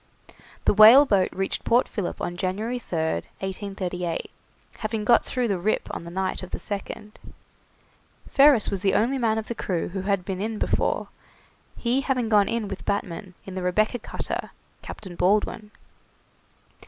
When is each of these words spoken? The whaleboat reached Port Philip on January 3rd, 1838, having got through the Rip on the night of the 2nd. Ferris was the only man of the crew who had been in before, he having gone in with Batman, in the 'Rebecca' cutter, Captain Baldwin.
The 0.65 0.73
whaleboat 0.73 1.31
reached 1.31 1.63
Port 1.63 1.87
Philip 1.87 2.19
on 2.21 2.35
January 2.35 2.79
3rd, 2.79 3.25
1838, 3.41 4.31
having 4.77 5.05
got 5.05 5.23
through 5.23 5.47
the 5.47 5.59
Rip 5.59 5.87
on 5.91 6.05
the 6.05 6.09
night 6.09 6.41
of 6.41 6.49
the 6.49 6.57
2nd. 6.57 7.11
Ferris 8.27 8.71
was 8.71 8.81
the 8.81 8.95
only 8.95 9.19
man 9.19 9.37
of 9.37 9.47
the 9.47 9.53
crew 9.53 9.89
who 9.89 10.01
had 10.01 10.25
been 10.25 10.41
in 10.41 10.57
before, 10.57 11.09
he 11.77 12.01
having 12.01 12.29
gone 12.29 12.49
in 12.49 12.67
with 12.67 12.83
Batman, 12.83 13.35
in 13.45 13.53
the 13.53 13.61
'Rebecca' 13.61 13.99
cutter, 13.99 14.49
Captain 14.81 15.15
Baldwin. 15.15 15.69